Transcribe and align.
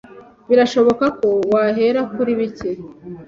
birashoboka 0.49 1.05
ko 1.19 1.29
wahera 1.51 2.01
kuri 2.13 2.31
bike. 2.39 2.69